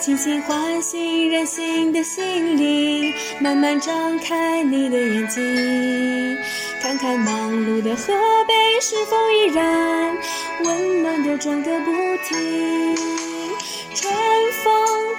[0.00, 6.38] 轻轻唤醒任性的心灵，慢慢张开你的眼睛，
[6.80, 8.14] 看看忙碌的河
[8.46, 10.16] 北是否依然
[10.64, 11.92] 温暖的转个不
[12.28, 12.96] 停。
[13.94, 14.14] 春
[14.62, 14.72] 风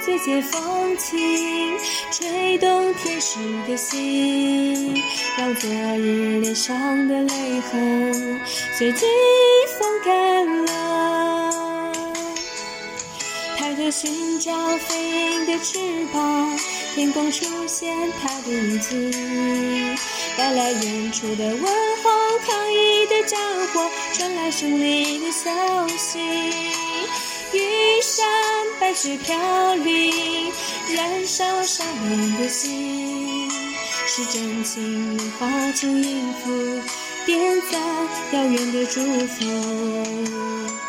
[0.06, 1.78] 最解风情，
[2.12, 4.96] 吹动天使的心，
[5.38, 8.40] 让昨日脸上的泪痕
[8.78, 9.06] 随即
[9.78, 11.19] 风干了。
[13.70, 15.78] 抬头寻找飞鹰的翅
[16.12, 16.58] 膀，
[16.96, 19.14] 天空出现它的影子，
[20.36, 26.18] 带来远处的问候，抗议的战火传来胜利的消息。
[27.54, 28.28] 玉山
[28.80, 30.52] 白雪飘零，
[30.96, 33.52] 燃烧少年的心，
[34.08, 36.82] 是真情化成音符，
[37.24, 37.80] 点赞
[38.32, 40.89] 遥远的祝福。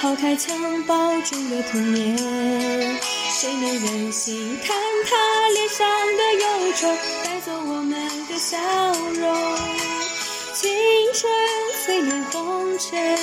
[0.00, 0.48] 抛开襁
[0.84, 2.16] 褓中的童年？
[3.30, 4.76] 谁能忍心看
[5.08, 6.88] 他脸上的忧愁，
[7.24, 7.92] 带走我们
[8.28, 8.58] 的笑
[9.12, 9.58] 容？
[10.54, 10.70] 青
[11.14, 11.32] 春
[11.84, 13.18] 虽能红尘，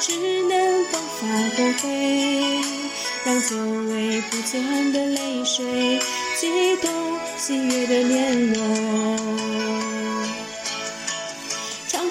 [0.00, 0.12] 只
[0.44, 1.26] 能迸发
[1.56, 2.60] 光辉，
[3.24, 3.56] 让久
[3.92, 5.98] 违不见的泪水
[6.38, 10.11] 激动喜悦的面容。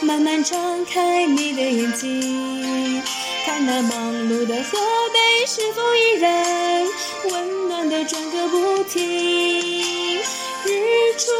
[0.00, 3.02] 慢慢张开你的眼睛，
[3.44, 4.78] 看那忙碌的河
[5.12, 6.86] 北是否依然
[7.30, 10.20] 温暖的转个不停。
[10.64, 11.30] 日出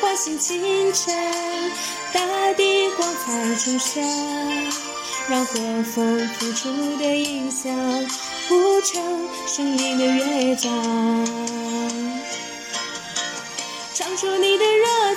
[0.00, 1.14] 唤醒清晨，
[2.12, 4.02] 大地光彩重生，
[5.28, 5.54] 让和
[5.94, 7.72] 风拂出的音响
[8.48, 10.70] 谱成生命的乐章。
[13.94, 14.86] 唱出你的热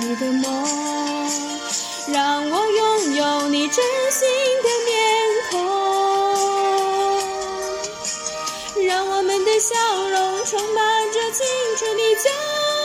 [0.00, 0.42] 你的梦，
[2.08, 4.26] 让我拥有你真心
[4.62, 4.96] 的面
[5.50, 5.60] 孔，
[8.86, 9.74] 让我们的笑
[10.08, 11.46] 容充满着青
[11.76, 12.79] 春的骄傲。